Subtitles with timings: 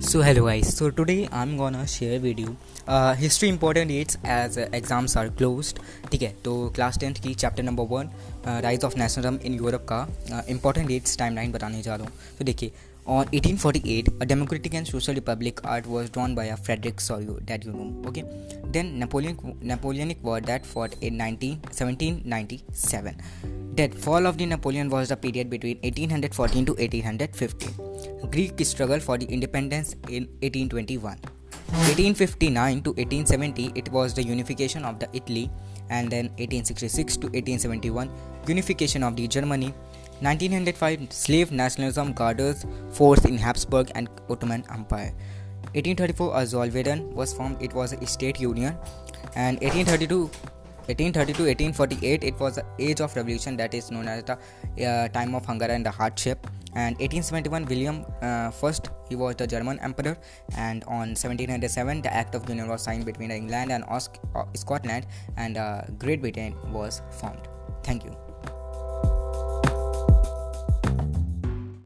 [0.00, 2.54] So hello guys so today I am gonna share video
[3.18, 5.78] history important dates as exams are closed
[6.10, 6.34] ठीक है?
[6.44, 8.10] तो class tenth की chapter number one
[8.62, 12.44] rise of nationalism in Europe का important dates time line बताने जा रहा हूँ। तो
[12.44, 12.72] देखिए
[13.08, 17.66] on 1848 a democratic and social republic art was drawn by a Frederic Sorrieu date
[17.66, 18.22] you know okay
[18.72, 24.48] then Napoleon Napoleonic war date for in nineteen seventeen ninety seven date fall of the
[24.48, 29.18] Napoleon was the period between eighteen hundred fourteen to eighteen hundred fifteen greek struggle for
[29.18, 31.18] the independence in 1821
[31.70, 35.50] 1859 to 1870 it was the unification of the italy
[35.88, 38.10] and then 1866 to 1871
[38.46, 39.72] unification of the germany
[40.22, 45.14] 1905 slave nationalism gathers force in Habsburg and Ottoman Empire.
[45.72, 47.56] 1834 a Zollverein was formed.
[47.62, 48.76] It was a state union,
[49.34, 50.30] and 1832.
[50.90, 54.34] 1832 1848 it was the age of revolution that is known as the
[54.84, 59.46] uh, time of hunger and the hardship and 1871 william uh, first he was the
[59.46, 60.16] german emperor.
[60.56, 63.98] And on 1797 the act of union was signed between england and uh,
[64.54, 65.06] scotland.
[65.36, 67.48] And uh, great britain was formed.
[67.82, 68.14] Thank you